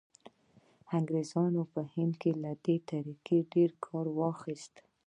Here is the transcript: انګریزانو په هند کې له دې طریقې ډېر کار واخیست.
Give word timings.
انګریزانو 0.97 1.61
په 1.73 1.81
هند 1.93 2.13
کې 2.21 2.31
له 2.43 2.51
دې 2.65 2.75
طریقې 2.89 3.39
ډېر 3.53 3.71
کار 3.85 4.05
واخیست. 4.19 4.73